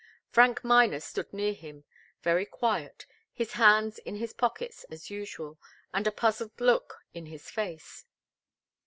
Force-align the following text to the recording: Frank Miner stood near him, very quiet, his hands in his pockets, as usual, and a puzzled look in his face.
Frank 0.31 0.63
Miner 0.63 0.99
stood 0.99 1.31
near 1.31 1.53
him, 1.53 1.83
very 2.23 2.43
quiet, 2.47 3.05
his 3.31 3.51
hands 3.53 3.99
in 3.99 4.15
his 4.15 4.33
pockets, 4.33 4.83
as 4.85 5.11
usual, 5.11 5.59
and 5.93 6.07
a 6.07 6.11
puzzled 6.11 6.59
look 6.59 7.03
in 7.13 7.27
his 7.27 7.51
face. 7.51 8.05